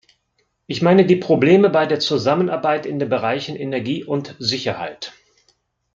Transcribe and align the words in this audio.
Ich 0.65 0.81
meine 0.81 1.05
die 1.05 1.17
Probleme 1.17 1.69
bei 1.69 1.85
der 1.85 1.99
Zusammenarbeit 1.99 2.87
in 2.87 2.97
den 2.97 3.07
Bereichen 3.07 3.55
Energie 3.55 4.03
und 4.03 4.35
Sicherheit. 4.39 5.13